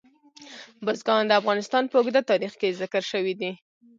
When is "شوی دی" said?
3.11-3.51